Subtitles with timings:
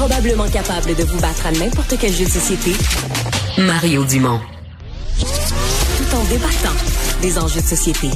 [0.00, 2.72] probablement capable de vous battre à n'importe quel jeu de société,
[3.58, 4.40] Mario Dumont.
[5.18, 6.74] Tout en débattant
[7.20, 8.08] des enjeux de société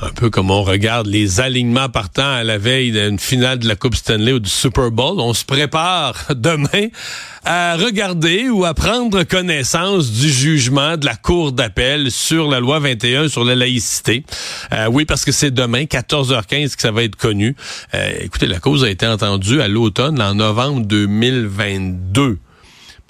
[0.00, 3.74] un peu comme on regarde les alignements partant à la veille d'une finale de la
[3.74, 5.18] Coupe Stanley ou du Super Bowl.
[5.18, 6.88] On se prépare demain
[7.44, 12.78] à regarder ou à prendre connaissance du jugement de la Cour d'appel sur la loi
[12.78, 14.24] 21 sur la laïcité.
[14.72, 17.56] Euh, oui, parce que c'est demain, 14h15, que ça va être connu.
[17.94, 22.38] Euh, écoutez, la cause a été entendue à l'automne, en novembre 2022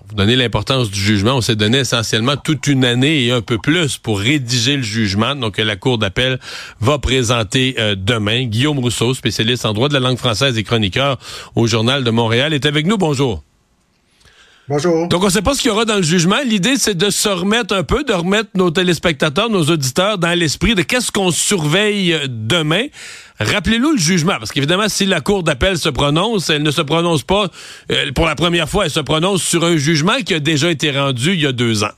[0.08, 3.58] vous donner l'importance du jugement, on s'est donné essentiellement toute une année et un peu
[3.58, 5.34] plus pour rédiger le jugement.
[5.34, 6.38] Donc, la Cour d'appel
[6.80, 8.44] va présenter euh, demain.
[8.44, 11.18] Guillaume Rousseau, spécialiste en droit de la langue française et chroniqueur
[11.54, 12.96] au Journal de Montréal, est avec nous.
[12.96, 13.47] Bonjour.
[14.68, 15.08] Bonjour.
[15.08, 16.36] Donc, on ne sait pas ce qu'il y aura dans le jugement.
[16.44, 20.74] L'idée, c'est de se remettre un peu, de remettre nos téléspectateurs, nos auditeurs dans l'esprit
[20.74, 22.84] de qu'est-ce qu'on surveille demain.
[23.40, 27.22] Rappelez-nous le jugement, parce qu'évidemment, si la Cour d'appel se prononce, elle ne se prononce
[27.22, 27.48] pas
[27.90, 30.90] euh, pour la première fois, elle se prononce sur un jugement qui a déjà été
[30.90, 31.94] rendu il y a deux ans.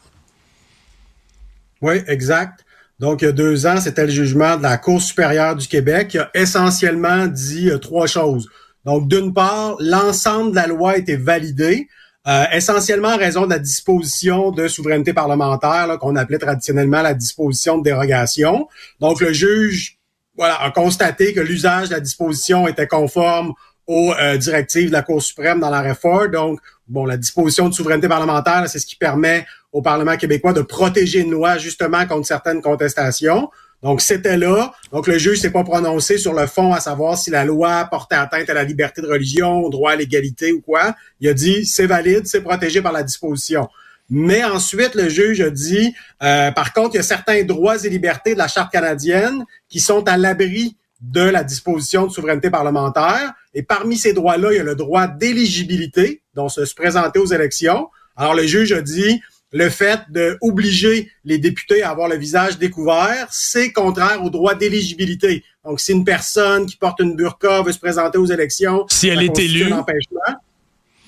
[1.82, 2.64] Oui, exact.
[3.00, 6.08] Donc, il y a deux ans, c'était le jugement de la Cour supérieure du Québec
[6.08, 8.48] qui a essentiellement dit euh, trois choses.
[8.84, 11.88] Donc, d'une part, l'ensemble de la loi a été validé.
[12.28, 17.78] Euh, essentiellement en raison de la disposition de souveraineté parlementaire qu'on appelait traditionnellement la disposition
[17.78, 18.68] de dérogation.
[19.00, 19.98] Donc le juge
[20.38, 23.54] a constaté que l'usage de la disposition était conforme
[23.86, 26.28] aux euh, directives de la Cour suprême dans la réforme.
[26.28, 30.62] Donc, bon, la disposition de souveraineté parlementaire, c'est ce qui permet au Parlement québécois de
[30.62, 33.50] protéger une loi justement contre certaines contestations.
[33.82, 34.72] Donc, c'était là.
[34.92, 38.16] Donc, le juge s'est pas prononcé sur le fond à savoir si la loi portait
[38.16, 40.94] atteinte à la liberté de religion, au droit à l'égalité ou quoi.
[41.20, 43.68] Il a dit, c'est valide, c'est protégé par la disposition.
[44.10, 47.88] Mais ensuite, le juge a dit, euh, par contre, il y a certains droits et
[47.88, 53.32] libertés de la Charte canadienne qui sont à l'abri de la disposition de souveraineté parlementaire.
[53.54, 57.88] Et parmi ces droits-là, il y a le droit d'éligibilité, donc se présenter aux élections.
[58.16, 59.22] Alors, le juge a dit,
[59.52, 65.44] le fait d'obliger les députés à avoir le visage découvert, c'est contraire au droit d'éligibilité.
[65.64, 69.22] Donc, si une personne qui porte une burqa veut se présenter aux élections, si elle
[69.22, 69.72] est élue,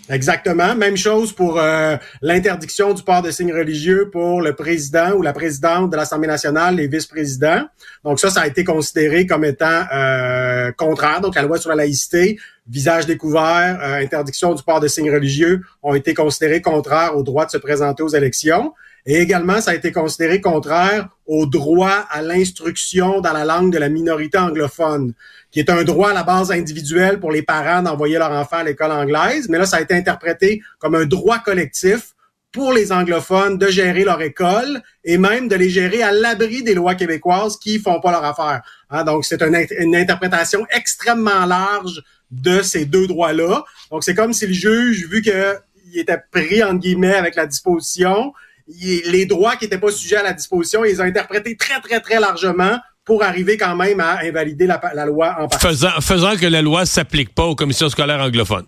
[0.08, 0.74] Exactement.
[0.74, 5.32] Même chose pour euh, l'interdiction du port de signes religieux pour le président ou la
[5.32, 7.62] présidente de l'Assemblée nationale, les vice-présidents.
[8.04, 11.20] Donc ça, ça a été considéré comme étant euh, contraire.
[11.20, 15.62] Donc la loi sur la laïcité, visage découvert, euh, interdiction du port de signes religieux
[15.82, 18.74] ont été considérés contraires au droit de se présenter aux élections.
[19.04, 23.78] Et également, ça a été considéré contraire au droit à l'instruction dans la langue de
[23.78, 25.12] la minorité anglophone,
[25.50, 28.64] qui est un droit à la base individuelle pour les parents d'envoyer leur enfant à
[28.64, 29.48] l'école anglaise.
[29.48, 32.14] Mais là, ça a été interprété comme un droit collectif
[32.52, 36.74] pour les anglophones de gérer leur école et même de les gérer à l'abri des
[36.74, 38.62] lois québécoises qui font pas leur affaire.
[38.90, 43.64] Hein, donc, c'est une, interprétation extrêmement large de ces deux droits-là.
[43.90, 48.34] Donc, c'est comme si le juge, vu qu'il était pris, entre guillemets, avec la disposition,
[48.68, 52.20] les droits qui n'étaient pas sujets à la disposition, ils ont interprété très, très, très
[52.20, 55.66] largement pour arriver quand même à invalider la, loi en partie.
[55.66, 58.66] Faisant, faisant que la loi s'applique pas aux commissions scolaires anglophones.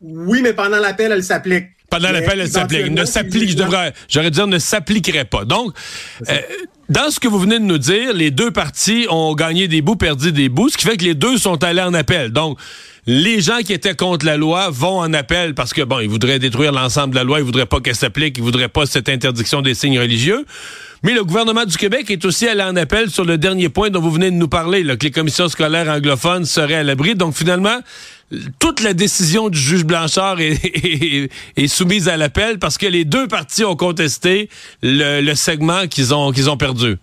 [0.00, 1.68] Oui, mais pendant l'appel, elle s'applique.
[1.90, 2.90] Pendant l'appel, elle s'applique.
[2.90, 5.44] Ne s'applique, je devrais, j'aurais dire, ne s'appliquerait pas.
[5.44, 5.74] Donc,
[6.28, 6.38] euh,
[6.88, 9.96] dans ce que vous venez de nous dire, les deux parties ont gagné des bouts,
[9.96, 12.30] perdu des bouts, ce qui fait que les deux sont allés en appel.
[12.30, 12.58] Donc,
[13.06, 16.38] les gens qui étaient contre la loi vont en appel parce que, bon, ils voudraient
[16.38, 19.62] détruire l'ensemble de la loi, ils voudraient pas qu'elle s'applique, ils voudraient pas cette interdiction
[19.62, 20.44] des signes religieux.
[21.02, 24.00] Mais le gouvernement du Québec est aussi allé en appel sur le dernier point dont
[24.00, 27.14] vous venez de nous parler, là, que les commissions scolaires anglophones seraient à l'abri.
[27.14, 27.80] Donc, finalement,
[28.58, 31.28] toute la décision du juge Blanchard est,
[31.66, 34.48] soumise à l'appel parce que les deux parties ont contesté
[34.82, 36.96] le, le segment qu'ils ont, qu'ils ont perdu.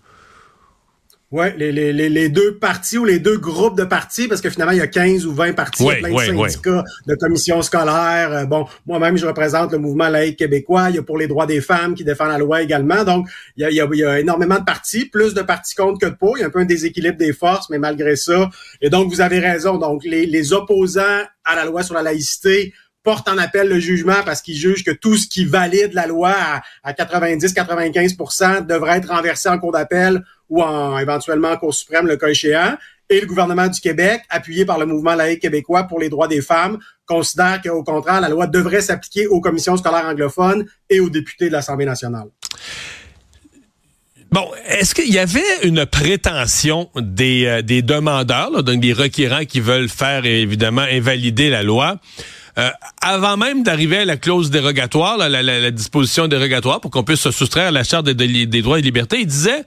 [1.30, 4.72] Oui, les, les, les, deux partis ou les deux groupes de partis, parce que finalement,
[4.72, 8.32] il y a 15 ou 20 partis, plein de syndicats, de commissions scolaires.
[8.32, 10.88] Euh, bon, moi-même, je représente le mouvement laïque québécois.
[10.88, 13.04] Il y a pour les droits des femmes qui défendent la loi également.
[13.04, 13.28] Donc,
[13.58, 16.14] il y a, il y a, énormément de partis, plus de partis contre que de
[16.14, 16.38] pour.
[16.38, 18.48] Il y a un peu un déséquilibre des forces, mais malgré ça.
[18.80, 19.76] Et donc, vous avez raison.
[19.76, 22.72] Donc, les, les opposants à la loi sur la laïcité
[23.08, 26.30] portent en appel le jugement parce qu'ils jugent que tout ce qui valide la loi
[26.30, 32.06] à, à 90-95 devrait être renversé en cours d'appel ou en, éventuellement en Cour suprême,
[32.06, 32.76] le cas échéant.
[33.08, 36.42] Et le gouvernement du Québec, appuyé par le mouvement laïque québécois pour les droits des
[36.42, 36.76] femmes,
[37.06, 41.52] considère qu'au contraire, la loi devrait s'appliquer aux commissions scolaires anglophones et aux députés de
[41.52, 42.26] l'Assemblée nationale.
[44.30, 49.60] Bon, est-ce qu'il y avait une prétention des, euh, des demandeurs, donc des requérants qui
[49.60, 51.98] veulent faire évidemment invalider la loi,
[52.58, 52.70] euh,
[53.00, 57.30] avant même d'arriver à la clause dérogatoire, la, la, disposition dérogatoire pour qu'on puisse se
[57.30, 59.64] soustraire à la charte des, droits et libertés, il disait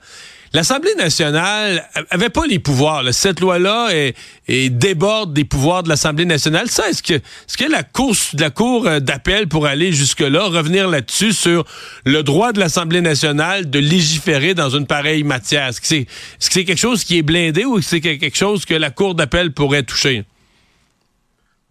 [0.52, 3.02] l'Assemblée nationale avait pas les pouvoirs.
[3.12, 6.68] Cette loi-là est, déborde des pouvoirs de l'Assemblée nationale.
[6.68, 10.86] Ça, est-ce que, est-ce que la Cour, la cour euh, d'appel pour aller jusque-là, revenir
[10.88, 11.64] là-dessus sur
[12.04, 15.68] le droit de l'Assemblée nationale de légiférer dans une pareille matière?
[15.68, 16.06] Est-ce que c'est,
[16.38, 19.14] c'est quelque chose qui est blindé ou est-ce que c'est quelque chose que la Cour
[19.14, 20.24] d'appel pourrait toucher?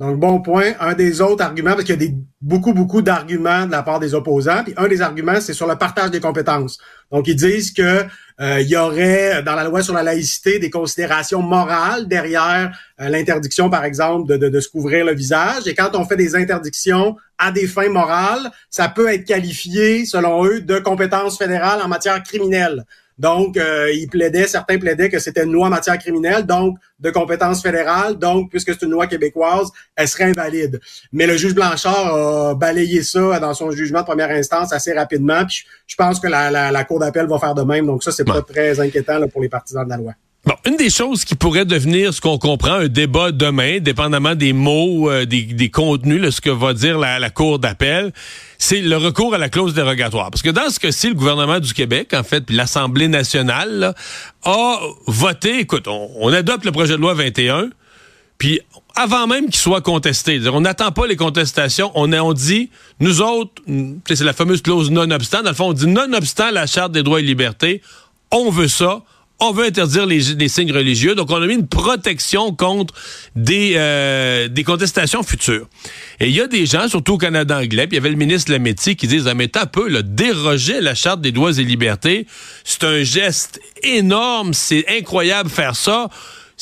[0.02, 0.72] Donc, bon point.
[0.80, 2.12] Un des autres arguments, parce qu'il y a
[2.42, 4.64] beaucoup, beaucoup d'arguments de la part des opposants.
[4.64, 6.80] Puis un des arguments, c'est sur le partage des compétences.
[7.12, 8.06] Donc, ils disent que
[8.40, 13.10] euh, il y aurait dans la loi sur la laïcité des considérations morales derrière euh,
[13.10, 15.68] l'interdiction, par exemple, de, de, de, se couvrir le visage.
[15.68, 20.44] Et quand on fait des interdictions à des fins morales, ça peut être qualifié, selon
[20.46, 22.86] eux, de compétences fédérales en matière criminelle.
[23.22, 27.12] Donc, euh, ils plaidaient, certains plaidaient que c'était une loi en matière criminelle, donc de
[27.12, 30.82] compétence fédérale, donc puisque c'est une loi québécoise, elle serait invalide.
[31.12, 35.46] Mais le juge Blanchard a balayé ça dans son jugement de première instance assez rapidement.
[35.46, 37.86] Puis je pense que la, la, Cour d'appel va faire de même.
[37.86, 40.14] Donc ça, c'est pas très inquiétant là, pour les partisans de la loi.
[40.44, 44.54] Bon, une des choses qui pourrait devenir ce qu'on comprend un débat demain, dépendamment des
[44.54, 48.12] mots, euh, des, des, contenus, là, ce que va dire la, la Cour d'appel,
[48.58, 50.32] c'est le recours à la clause dérogatoire.
[50.32, 53.94] Parce que dans ce cas-ci, le gouvernement du Québec, en fait, puis l'Assemblée nationale,
[54.44, 57.70] a voté, écoute, on, adopte le projet de loi 21,
[58.40, 58.62] puis
[58.96, 63.62] avant même qu'il soit contesté, on n'attend pas les contestations, on, on dit, nous autres,
[64.08, 67.20] c'est la fameuse clause non-obstant, dans le fond, on dit non-obstant la Charte des droits
[67.20, 67.84] et libertés,
[68.32, 69.04] on veut ça,
[69.42, 71.16] on veut interdire les, signes religieux.
[71.16, 72.94] Donc, on a mis une protection contre
[73.36, 75.68] des, euh, des contestations futures.
[76.20, 78.16] Et il y a des gens, surtout au Canada anglais, puis il y avait le
[78.16, 81.64] ministre Lametti qui disent, ah, mais un peu, là, déroger la Charte des droits et
[81.64, 82.28] libertés,
[82.64, 86.10] c'est un geste énorme, c'est incroyable faire ça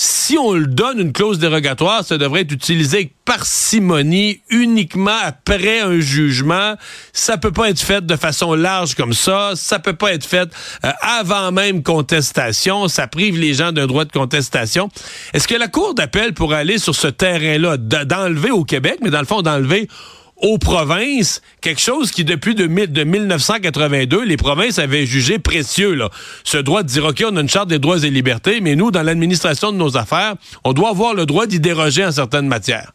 [0.01, 5.99] si on le donne une clause dérogatoire, ça devrait être utilisé parcimonie uniquement après un
[5.99, 6.75] jugement.
[7.11, 9.51] Ça peut pas être fait de façon large comme ça.
[9.55, 10.49] Ça peut pas être fait
[10.85, 12.87] euh, avant même contestation.
[12.87, 14.87] Ça prive les gens d'un droit de contestation.
[15.33, 19.19] Est-ce que la Cour d'appel pourrait aller sur ce terrain-là, d'enlever au Québec, mais dans
[19.19, 19.89] le fond d'enlever
[20.39, 25.93] aux provinces, quelque chose qui, depuis de, de 1982, les provinces avaient jugé précieux.
[25.93, 26.09] Là.
[26.43, 28.91] Ce droit de dire, OK, on a une charte des droits et libertés, mais nous,
[28.91, 32.91] dans l'administration de nos affaires, on doit avoir le droit d'y déroger en certaines matières.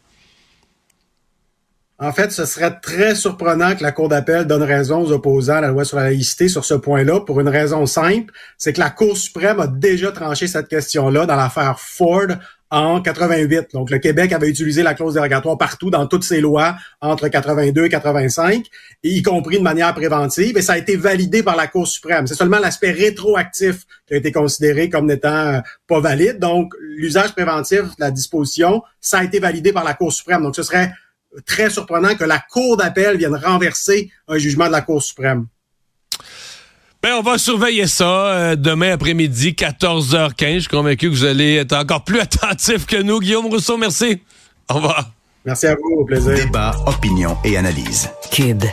[1.97, 5.61] En fait, ce serait très surprenant que la Cour d'appel donne raison aux opposants à
[5.61, 8.89] la loi sur la laïcité sur ce point-là, pour une raison simple, c'est que la
[8.89, 12.27] Cour suprême a déjà tranché cette question-là dans l'affaire Ford
[12.69, 13.67] en 88.
[13.73, 17.85] Donc, le Québec avait utilisé la clause dérogatoire partout dans toutes ses lois entre 82
[17.85, 18.65] et 85,
[19.03, 22.27] et y compris de manière préventive, et ça a été validé par la Cour suprême.
[22.27, 26.39] C'est seulement l'aspect rétroactif qui a été considéré comme n'étant euh, pas valide.
[26.39, 30.43] Donc, l'usage préventif de la disposition, ça a été validé par la Cour suprême.
[30.43, 30.91] Donc, ce serait
[31.45, 35.47] très surprenant que la Cour d'appel vienne renverser un jugement de la Cour suprême.
[37.01, 40.53] Ben, on va surveiller ça euh, demain après-midi, 14h15.
[40.53, 43.19] Je suis convaincu que vous allez être encore plus attentif que nous.
[43.19, 44.21] Guillaume Rousseau, merci.
[44.69, 45.11] Au revoir.
[45.45, 46.33] Merci à vous, au plaisir.
[46.33, 48.09] Débat, opinion et analyse.
[48.31, 48.63] Cube.